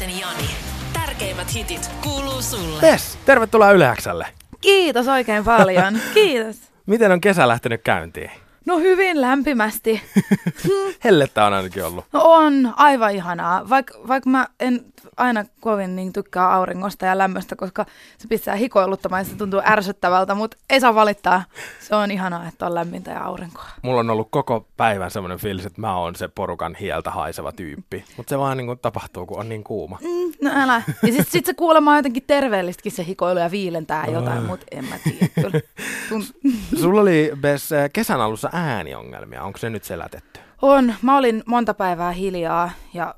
[0.00, 0.48] Niemisen Jani.
[0.92, 2.80] Tärkeimmät hitit kuuluu sulle.
[2.80, 4.26] Pes, tervetuloa Yleäksälle.
[4.60, 5.98] Kiitos oikein paljon.
[6.14, 6.56] Kiitos.
[6.86, 8.30] Miten on kesä lähtenyt käyntiin?
[8.66, 10.02] No hyvin lämpimästi.
[11.04, 12.04] Hellettä on ainakin ollut.
[12.12, 13.68] No on aivan ihanaa.
[13.68, 14.84] Vaikka vaik mä en
[15.16, 17.86] aina kovin niin tykkää auringosta ja lämmöstä, koska
[18.18, 21.42] se pistää hikoiluttamaan ja se tuntuu ärsyttävältä, mutta ei saa valittaa.
[21.80, 23.64] Se on ihanaa, että on lämmintä ja aurinkoa.
[23.82, 28.04] Mulla on ollut koko päivän semmoinen fiilis, että mä oon se porukan hieltä haiseva tyyppi.
[28.16, 29.98] Mutta se vaan niin kuin tapahtuu, kun on niin kuuma.
[30.02, 30.82] Mm, no älä.
[31.02, 34.84] Ja sit, sit se kuulemma on jotenkin terveellistäkin se hikoilu ja viilentää jotain, mutta en
[34.84, 35.60] mä tiedä kyllä.
[36.10, 39.42] Tunt- Sulla oli Bes äh, kesän alussa ääniongelmia.
[39.42, 40.40] Onko se nyt selätetty?
[40.62, 40.94] On.
[41.02, 43.14] Mä olin monta päivää hiljaa ja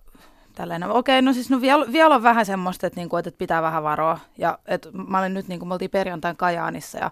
[0.55, 0.91] tällainen.
[0.91, 4.19] Okei, no siis no vielä, vielä on vähän semmoista, että, niinku, että pitää vähän varoa.
[4.39, 7.11] Ja että mä olin nyt, niin kuin me oltiin perjantain Kajaanissa ja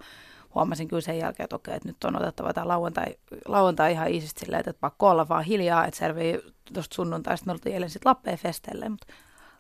[0.55, 3.07] huomasin kyllä sen jälkeen, että okei, että nyt on otettava tämä lauantai,
[3.47, 6.41] lauantai ihan iisisti silleen, että pakko olla vaan hiljaa, että selvii
[6.73, 7.47] tuosta sunnuntaista.
[7.47, 9.07] Me oltiin eilen sitten Lappeen festeille, mutta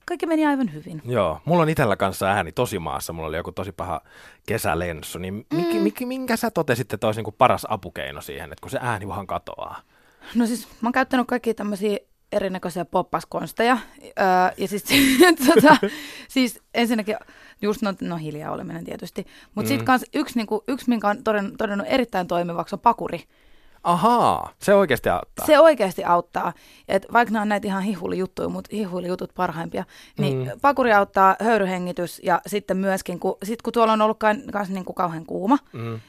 [0.06, 1.02] kaikki meni aivan hyvin.
[1.04, 3.12] Joo, mulla on itellä kanssa ääni tosi maassa.
[3.12, 4.00] Mulla oli joku tosi paha
[4.46, 5.18] kesälenssu.
[5.18, 5.80] Niin mik, Mm.
[5.80, 9.26] mik, minkä sä totesit, että olisi niin paras apukeino siihen, että kun se ääni vaan
[9.26, 9.80] katoaa?
[10.34, 11.98] No siis mä oon käyttänyt kaikkia tämmöisiä
[12.32, 13.78] erinäköisiä poppaskonsteja.
[14.02, 14.24] Öö,
[14.56, 14.84] ja siis,
[15.54, 15.76] tota,
[16.28, 17.16] siis ensinnäkin
[17.62, 19.26] just no, no hiljaa oleminen tietysti.
[19.54, 19.76] Mutta mm.
[19.76, 23.24] sitten yksi, niinku, yksi, minkä on todennut, todennut erittäin toimivaksi, on pakuri.
[23.84, 25.46] Ahaa, se oikeasti auttaa.
[25.46, 26.52] Se oikeasti auttaa.
[26.88, 29.84] Et vaikka nämä on näitä ihan hihulijuttuja, mutta hihulijutut parhaimpia,
[30.18, 30.60] niin Mm.
[30.60, 34.18] pakuri auttaa höyryhengitys ja sitten myöskin, kun, sit kun tuolla on ollut
[34.54, 36.00] myös niinku kauhean kuuma, Mm.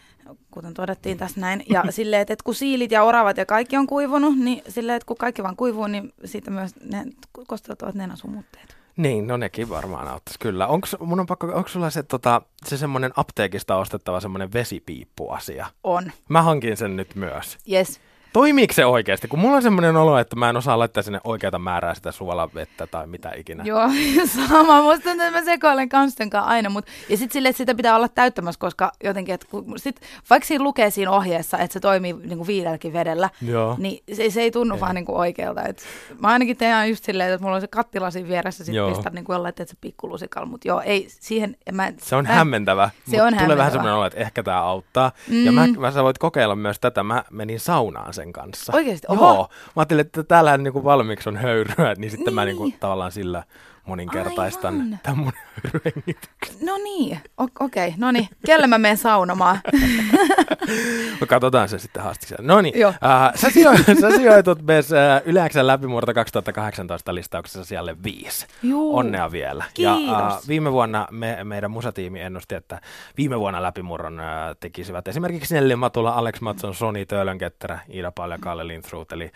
[0.52, 1.64] kuten todettiin tässä näin.
[1.70, 5.06] Ja silleen, että, että kun siilit ja oravat ja kaikki on kuivunut, niin silleen, että
[5.06, 7.04] kun kaikki vaan kuivuu, niin siitä myös ne
[7.48, 8.75] kosteutuvat nenäsumutteet.
[8.98, 10.68] Niin, no nekin varmaan auttaisi, kyllä.
[10.68, 15.68] Onko, mun on pakko, onko sulla se, tota, se semmoinen apteekista ostettava semmoinen vesipiippuasia?
[15.84, 16.12] On.
[16.30, 17.58] Mä hankin sen nyt myös.
[17.72, 18.00] Yes.
[18.36, 19.28] Toimiiko se oikeasti?
[19.28, 22.88] Kun mulla on semmoinen olo, että mä en osaa laittaa sinne oikeata määrää sitä suolavettä
[22.88, 23.64] tai mitä ikinä.
[23.64, 23.90] Joo,
[24.50, 24.82] sama.
[24.82, 26.70] Musta tuntuu, että mä sekoilen kansten kanssa aina.
[26.70, 30.48] Mut, ja sitten silleen, että sitä pitää olla täyttämässä, koska jotenkin, että kun, sit, vaikka
[30.48, 33.76] siinä lukee siinä ohjeessa, että se toimii niin kuin viidelläkin vedellä, Joo.
[33.80, 34.82] niin se, se ei tunnu Ei.
[34.82, 35.64] vaan niin kuin oikealta.
[35.64, 35.84] Et
[36.20, 39.26] mä ainakin teen just silleen, että mulla on se kattila siinä vieressä, sitten pistän niin
[39.26, 40.48] kuin jollain, että se pikkulusikalla.
[40.48, 42.90] Mutta joo, ei siihen, en mä, Se on mä, hämmentävä.
[43.12, 45.12] Se on Tulee vähän semmoinen olo, että ehkä tämä auttaa.
[45.30, 45.46] Mm.
[45.46, 45.80] Ja mä, Mm.
[45.80, 47.04] mä, sä voit kokeilla myös tätä.
[47.04, 48.74] Mä menin saunaan sen kanssa.
[48.76, 49.08] Oikeesti?
[49.10, 49.26] Oho.
[49.34, 49.48] Joo.
[49.66, 52.58] Mä ajattelin, että täällähän niinku valmiiksi on höyryä, niin sitten mä Niin.
[52.58, 53.44] niinku tavallaan sillä
[53.86, 55.00] moninkertaistan Aivan.
[55.04, 55.34] tämän mun.
[56.62, 58.28] No niin, o- okei, okay, no niin.
[58.46, 59.60] Kelle mä menen saunomaan?
[61.22, 62.48] No, Katsotaan se sitten haastiksella.
[62.48, 62.92] No niin, äh,
[63.36, 68.48] sä, sijo- sä sijoitut myös äh, Yleäksän läpimurto 2018 listauksessa siellä viisi.
[68.64, 68.98] Juu.
[68.98, 69.66] Onnea vielä.
[69.74, 70.04] Kiitos.
[70.08, 72.82] Ja äh, viime vuonna me, meidän musatiimi ennusti, että
[73.18, 74.26] viime vuonna läpimurron äh,
[74.60, 79.14] tekisivät esimerkiksi Nelli Matula, Alex Matson, Soni Töölönketterä, Iida Paul ja Kalle Lindroth.
[79.14, 79.32] Eli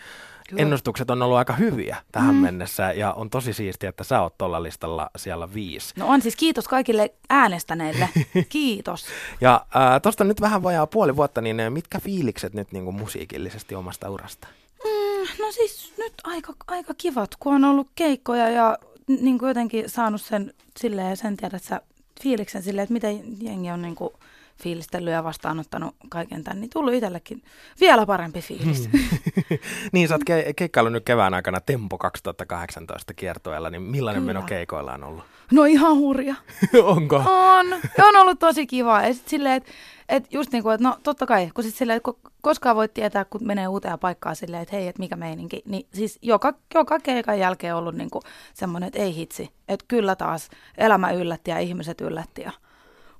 [0.48, 0.62] Kyllä.
[0.62, 2.40] ennustukset on ollut aika hyviä tähän mm.
[2.40, 5.94] mennessä ja on tosi siistiä, että sä oot tuolla listalla siellä viisi.
[5.96, 8.08] No on siis kiitos kaikille äänestäneille.
[8.48, 9.06] Kiitos.
[9.40, 12.96] Ja äh, tuosta nyt vähän vajaa puoli vuotta, niin äh, mitkä fiilikset nyt niin kuin
[12.96, 14.48] musiikillisesti omasta urasta?
[14.84, 18.78] Mm, no siis nyt aika, aika kivat, kun on ollut keikkoja ja
[19.08, 21.80] niin kuin jotenkin saanut sen silleen, sen tiedät sä
[22.22, 24.14] fiiliksen silleen, että miten jengi on niin kuin
[24.60, 27.42] fiilistellyt ja vastaanottanut kaiken tämän, niin tullut itsellekin
[27.80, 28.90] vielä parempi fiilis.
[29.92, 34.32] niin, sä oot ke- keikkaillut nyt kevään aikana Tempo 2018 kiertoilla, niin millainen Kyllä.
[34.32, 35.24] meno keikoilla on ollut?
[35.52, 36.34] No ihan hurja.
[36.82, 37.16] Onko?
[37.16, 37.66] On.
[38.02, 39.02] On ollut tosi kiva.
[39.02, 39.70] Ja sit silleen, että
[40.08, 42.88] et just niin kuin, että no totta kai, kun sit silleen, että ko- koskaan voi
[42.88, 45.62] tietää, kun menee uuteen paikkaan silleen, että hei, että mikä meininki.
[45.66, 48.22] Niin siis joka, joka keikan jälkeen ollut niin kuin
[48.54, 49.50] semmoinen, että ei hitsi.
[49.68, 50.48] Että kyllä taas
[50.78, 52.42] elämä yllätti ja ihmiset yllätti.
[52.42, 52.52] Ja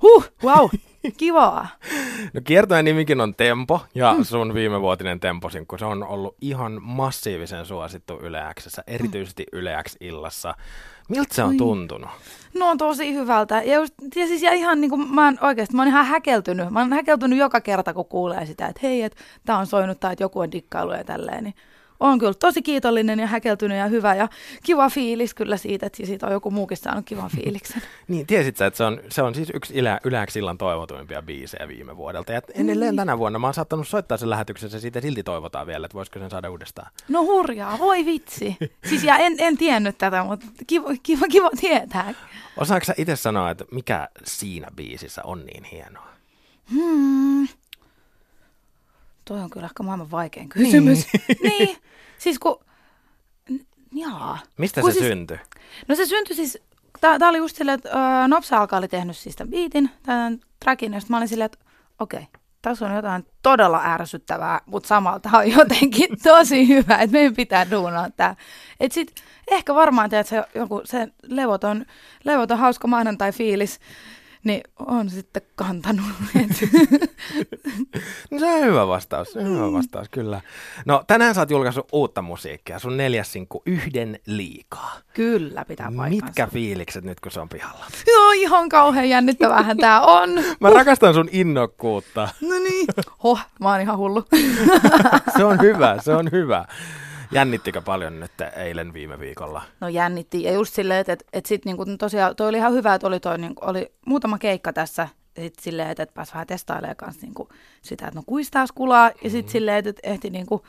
[0.02, 0.68] huh, wow,
[1.16, 1.68] kivaa.
[2.34, 8.18] No kiertojen nimikin on Tempo, ja sun viimevuotinen Temposinkku, se on ollut ihan massiivisen suosittu
[8.22, 10.54] Yle Xssä, erityisesti Yle X-illassa.
[11.08, 11.56] Miltä se on Oi.
[11.56, 12.10] tuntunut?
[12.54, 13.62] No on tosi hyvältä.
[13.62, 16.70] Ja, just, ja siis ja ihan niin kuin mä oon oikeasti, mä oon ihan häkeltynyt.
[16.70, 20.12] Mä oon häkeltynyt joka kerta, kun kuulee sitä, että hei, että tää on soinut tai
[20.12, 21.44] että joku on dikkailu ja tälleen.
[21.44, 21.54] Niin
[22.00, 24.28] on kyllä tosi kiitollinen ja häkeltynyt ja hyvä ja
[24.62, 27.82] kiva fiilis kyllä siitä, että siitä on joku muukin saanut kivan fiiliksen.
[28.08, 29.74] Niin, tiesit sä, että se on, se on siis yksi
[30.04, 32.32] Yle X-illan toivotuimpia biisejä viime vuodelta.
[32.32, 35.86] Ja edelleen tänä vuonna mä oon saattanut soittaa sen lähetyksessä ja siitä silti toivotaan vielä,
[35.86, 36.92] että voisiko sen saada uudestaan.
[37.08, 38.56] No hurjaa, voi vitsi.
[38.88, 42.14] Siis ja en, en tiennyt tätä, mutta kiva, kiva, kiva tietää.
[42.56, 46.10] Osaatko sä itse sanoa, että mikä siinä biisissä on niin hienoa?
[46.70, 47.48] Hmm.
[49.30, 51.06] Toi on kyllä ehkä maailman vaikein kysymys.
[51.28, 51.76] Niin, niin.
[52.18, 52.60] siis kun...
[53.50, 54.38] n- Jaa.
[54.58, 55.38] Mistä Kun se siis- syntyi?
[55.88, 56.58] No se syntyi siis,
[57.00, 60.40] tää, tää oli just silleen, että ö, Nopsa alkaa oli tehnyt siis tämän biitin, tämän
[60.64, 61.58] trackin, ja mä olin silleen, että
[61.98, 67.12] okei, okay, tässä on jotain todella ärsyttävää, mutta samalla tämä on jotenkin tosi hyvä, että
[67.12, 68.36] meidän pitää duunaa tämä.
[68.80, 69.14] Että sit
[69.50, 71.86] ehkä varmaan, että se, joku, se levoton,
[72.24, 73.80] levoton hauska maanantai-fiilis,
[74.44, 76.06] niin on sitten kantanut.
[78.30, 80.40] no se on hyvä vastaus, se on hyvä vastaus, kyllä.
[80.86, 84.98] No tänään sä oot julkaissut uutta musiikkia, sun neljäs sinkku Yhden liikaa.
[85.14, 86.26] Kyllä, pitää paikkansa.
[86.26, 87.84] Mitkä fiilikset nyt, kun se on pihalla?
[88.06, 90.30] Joo, ihan kauhean jännittävähän tää on.
[90.60, 92.28] Mä rakastan sun innokkuutta.
[92.40, 92.86] No niin.
[93.22, 94.24] Hoh, mä oon ihan hullu.
[95.36, 96.64] se on hyvä, se on hyvä.
[97.32, 99.62] Jännittikö paljon nyt eilen viime viikolla?
[99.80, 100.42] No jännitti.
[100.42, 103.20] Ja just silleen, että, että, että sitten niinku, tosiaan toi oli ihan hyvä, että oli,
[103.20, 105.08] toi, niinku, oli muutama keikka tässä.
[105.36, 107.48] Sitten silleen, että, että pääsi vähän testailemaan kanssa niinku,
[107.82, 109.10] sitä, että no kuistaas kulaa.
[109.24, 109.52] Ja sitten mm.
[109.52, 110.66] silleen, että, että ehti niinku,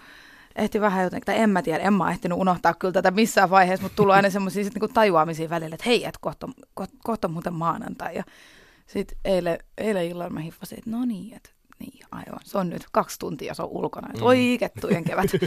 [0.56, 3.84] ehti vähän jotenkin, tai en mä tiedä, en mä ehtinyt unohtaa kyllä tätä missään vaiheessa,
[3.84, 8.16] mutta tullut aina semmoisia niinku tajuamisia välillä, että hei, että kohta, kohta, kohta muuten maanantai.
[8.16, 8.24] Ja
[8.88, 11.50] sitten eilen, eilen illalla mä hiffasin, että no niin, että
[11.81, 12.39] niin, aivan.
[12.44, 14.07] Se on nyt kaksi tuntia, se on ulkona.
[14.07, 14.24] Mm.
[14.24, 15.31] Oi kettujen kevät.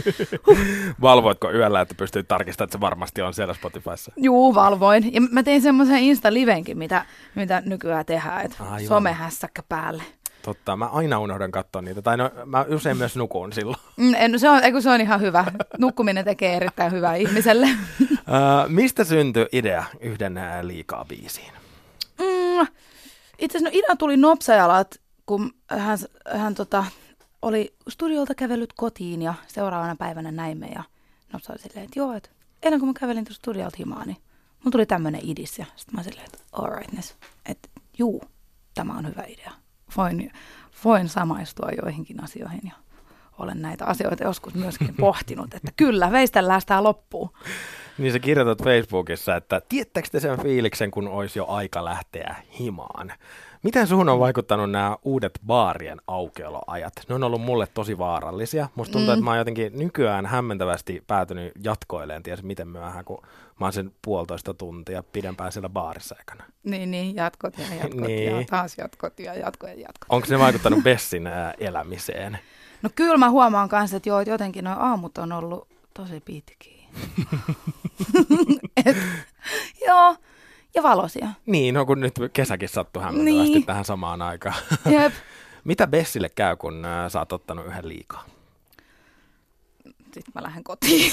[0.47, 0.57] Huh.
[1.01, 4.11] Valvoitko yöllä, että pystyit tarkistamaan, että se varmasti on siellä Spotifyssa?
[4.17, 5.13] Juu, valvoin.
[5.13, 7.05] Ja mä tein semmoisen Insta-livenkin, mitä,
[7.35, 10.03] mitä nykyään tehdään, että somehässäkkä päälle.
[10.41, 13.79] Totta, mä aina unohdan katsoa niitä, tai no, mä usein myös nukun silloin.
[13.97, 15.45] Mm, en, se, on, eiku, se on ihan hyvä.
[15.77, 17.65] Nukkuminen tekee erittäin hyvää ihmiselle.
[18.01, 18.17] uh,
[18.67, 21.51] mistä syntyi idea yhden liikaa biisiin?
[22.19, 22.67] Mm,
[23.39, 25.97] itse asiassa no, idea tuli nopsajalat kun hän,
[26.35, 26.85] hän tota,
[27.41, 30.83] oli studiolta kävellyt kotiin ja seuraavana päivänä näimme ja
[31.33, 32.29] nopsai silleen, että joo, että
[32.63, 34.17] eilen kun mä kävelin tuosta studiolta himaan, niin
[34.63, 38.21] mun tuli tämmöinen idis ja sitten mä silleen, että alrightness, että juu,
[38.73, 39.51] tämä on hyvä idea.
[39.97, 40.31] Voin,
[40.83, 42.73] voin samaistua joihinkin asioihin ja
[43.37, 47.29] olen näitä asioita joskus myöskin pohtinut, että kyllä, veistellään sitä loppuun.
[47.97, 53.13] Niin sä kirjoitat Facebookissa, että tiettäkö te sen fiiliksen, kun olisi jo aika lähteä himaan?
[53.65, 56.93] Miten suhun on vaikuttanut nämä uudet baarien aukeoloajat?
[57.09, 58.69] Ne on ollut mulle tosi vaarallisia.
[58.75, 59.13] Musta tuntuu, mm.
[59.13, 63.21] että mä oon jotenkin nykyään hämmentävästi päätynyt jatkoileen, ties miten myöhään, kun
[63.59, 66.43] mä oon sen puolitoista tuntia pidempään siellä baarissa aikana.
[66.63, 68.35] Niin, niin, jatkot ja jatkot niin.
[68.35, 70.07] ja taas jatkot ja jatkot ja jatkot.
[70.09, 71.29] Onko ne vaikuttanut Bessin
[71.59, 72.39] elämiseen?
[72.81, 76.85] No kyllä mä huomaan kanssa, että joo, jotenkin nuo aamut on ollut tosi pitkiä.
[78.85, 78.97] Et,
[80.89, 81.27] valoisia.
[81.45, 83.65] Niin, no kun nyt kesäkin sattuu hämmentävästi niin.
[83.65, 84.55] tähän samaan aikaan.
[84.89, 85.13] Jep.
[85.63, 88.25] Mitä Bessille käy, kun äh, sä oot ottanut yhden liikaa?
[90.15, 91.11] Sitten mä lähden kotiin.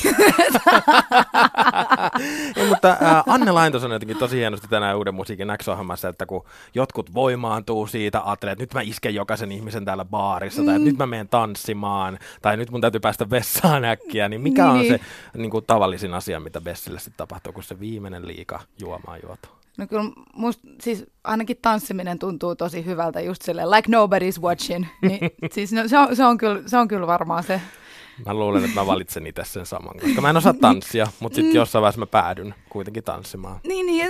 [2.57, 5.67] ja, mutta äh, Anne Laintos on jotenkin tosi hienosti tänään Uuden musiikin x
[6.09, 6.45] että kun
[6.75, 10.67] jotkut voimaantuu siitä, ajattelee, että nyt mä isken jokaisen ihmisen täällä baarissa, mm.
[10.67, 14.67] tai että nyt mä menen tanssimaan, tai nyt mun täytyy päästä vessaan äkkiä, niin mikä
[14.67, 14.93] niin.
[14.93, 15.01] on se
[15.37, 19.49] niin kuin, tavallisin asia, mitä Bessille sitten tapahtuu, kun se viimeinen liika juomaan juotu?
[19.79, 24.87] No kyllä musta, siis ainakin tanssiminen tuntuu tosi hyvältä just silleen, like nobody's watching.
[25.03, 27.61] Niin, siis no, se, on, se, on kyllä, se on kyllä varmaan se
[28.27, 31.53] Mä luulen, että mä valitsen itse sen saman, koska mä en osaa tanssia, mutta sitten
[31.53, 31.57] mm.
[31.57, 33.61] jossain vaiheessa mä päädyn kuitenkin tanssimaan.
[33.67, 34.07] Niin, niin ja,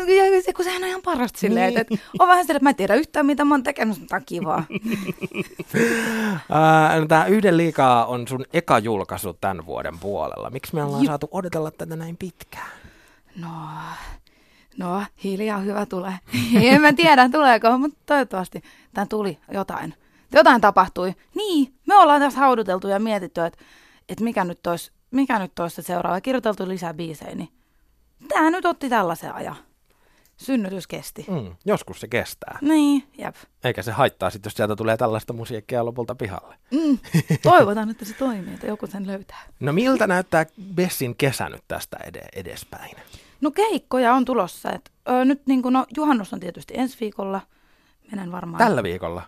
[0.47, 1.81] ja, kun sehän on ihan parasta silleen, niin.
[1.81, 4.17] että, että on vähän silleen, että mä en tiedä yhtään mitä mä oon tekenyt, mutta
[4.17, 4.65] on kivaa.
[7.01, 10.51] no, Tämä Yhden liikaa on sun eka julkaisu tämän vuoden puolella.
[10.51, 12.71] Miksi me ollaan Ju- saatu odotella tätä näin pitkään?
[13.37, 13.49] No,
[14.79, 16.15] no hiljaa hyvä tulee.
[16.63, 18.63] en mä tiedä tuleeko, mutta toivottavasti
[18.95, 19.95] tämä tuli jotain.
[20.33, 21.15] Jotain tapahtui.
[21.35, 23.59] Niin, me ollaan tässä hauduteltu ja mietitty, että
[24.13, 26.21] että mikä nyt olisi, mikä nyt olisi se seuraava.
[26.21, 27.49] Kirjoiteltu lisää biisejä, niin
[28.29, 29.57] tämä nyt otti tällaisen ajan.
[30.37, 31.27] Synnytys kesti.
[31.29, 32.59] Mm, joskus se kestää.
[32.61, 33.35] Niin, jep.
[33.65, 36.55] Eikä se haittaa sitten, jos sieltä tulee tällaista musiikkia lopulta pihalle.
[36.71, 36.99] Mm,
[37.43, 39.43] toivotaan, että se toimii, että joku sen löytää.
[39.61, 42.97] No miltä näyttää Bessin kesä nyt tästä ed- edespäin?
[43.41, 44.73] No keikkoja on tulossa.
[44.73, 47.41] Et, ö, nyt niin kun, no, juhannus on tietysti ensi viikolla.
[48.11, 48.59] Menen varmaan.
[48.59, 49.23] Tällä viikolla?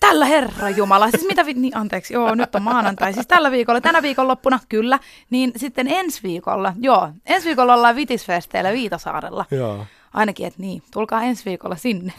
[0.00, 3.80] Tällä Herra Jumala, siis mitä, vi- niin anteeksi, joo, nyt on maanantai, siis tällä viikolla,
[3.80, 4.98] tänä viikonloppuna, kyllä,
[5.30, 9.44] niin sitten ensi viikolla, joo, ensi viikolla ollaan Vitisfesteillä Viitasaarella.
[9.50, 9.86] Joo.
[10.14, 12.12] Ainakin, että niin, tulkaa ensi viikolla sinne.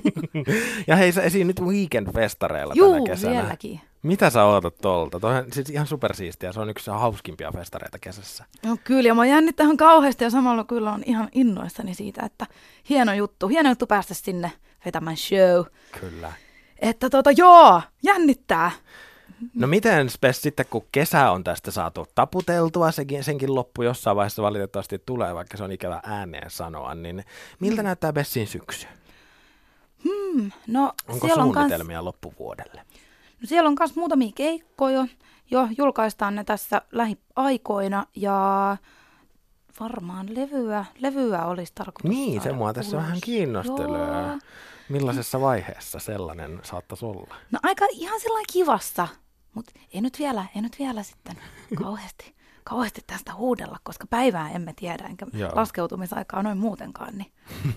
[0.86, 3.42] ja hei, sä esiin nyt Weekend-festareilla Juu, tänä kesänä.
[3.42, 3.80] vieläkin.
[4.02, 5.20] Mitä sä ootat tuolta?
[5.20, 6.52] Toi on siis ihan supersiistiä.
[6.52, 8.44] Se on yksi hauskimpia festareita kesässä.
[8.64, 12.46] No kyllä, ja mä jännittää ihan kauheasti ja samalla kyllä on ihan innoissani siitä, että
[12.88, 14.52] hieno juttu, hieno juttu päästä sinne
[14.84, 15.64] vetämään show.
[16.00, 16.32] Kyllä.
[16.78, 18.70] Että tota, joo, jännittää.
[19.54, 24.42] No miten Spes sitten, kun kesä on tästä saatu taputeltua, senkin, senkin loppu jossain vaiheessa
[24.42, 27.24] valitettavasti tulee, vaikka se on ikävä ääneen sanoa, niin
[27.60, 27.86] miltä mm.
[27.86, 28.86] näyttää Bessin syksy?
[30.04, 32.04] Hmm, no, Onko suunnitelmia kans...
[32.04, 32.82] loppuvuodelle?
[33.40, 35.06] No siellä on myös muutamia keikkoja,
[35.50, 38.76] jo julkaistaan ne tässä lähiaikoina ja
[39.80, 44.38] varmaan levyä, levyä olisi tarkoitus Niin, se mua tässä vähän kiinnostelee.
[44.88, 47.34] Millaisessa vaiheessa sellainen saattaisi olla?
[47.50, 49.08] No aika ihan sellainen kivassa,
[49.54, 51.36] mutta ei nyt vielä, ei nyt vielä sitten
[51.82, 55.50] kauheasti, kauheasti tästä huudella, koska päivää emme tiedä, enkä Joo.
[55.54, 57.32] laskeutumisaikaa noin muutenkaan, niin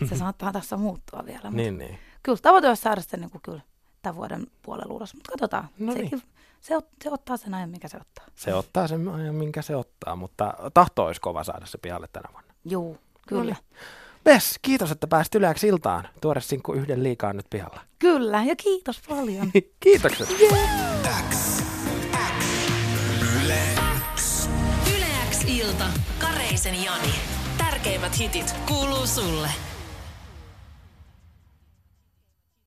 [0.09, 1.41] se saattaa tässä muuttua vielä.
[1.43, 1.99] Mutta Niin, niin.
[2.23, 3.61] Kyllä tavoite olisi saada se niin kuin kyllä
[4.01, 5.69] tämän vuoden puolella ulos, mutta katsotaan.
[5.79, 6.03] No niin.
[6.05, 6.21] Sekin,
[6.61, 8.25] se, ot, se ottaa sen ajan, mikä se ottaa.
[8.35, 12.29] Se ottaa sen ajan, minkä se ottaa, mutta tahto olisi kova saada se pihalle tänä
[12.31, 12.53] vuonna.
[12.65, 12.97] Juu,
[13.27, 13.41] kyllä.
[13.43, 13.57] Noniin.
[14.23, 16.07] Bes, kiitos, että pääsit yleäksi iltaan.
[16.21, 17.81] Tuore sinkku yhden liikaa nyt pihalla.
[17.99, 19.51] Kyllä, ja kiitos paljon.
[19.79, 20.29] Kiitokset.
[24.95, 25.85] Yle X ilta.
[26.19, 27.13] Kareisen Jani.
[27.57, 29.49] Tärkeimmät hitit kuuluu sulle.